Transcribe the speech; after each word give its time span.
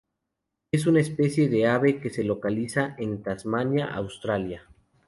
Es 0.71 0.87
una 0.87 0.99
especie 0.99 1.47
de 1.47 1.67
ave 1.67 2.01
que 2.01 2.09
se 2.09 2.23
localiza 2.23 2.95
en 2.97 3.21
Tasmania, 3.21 3.85
Australia. 3.85 4.67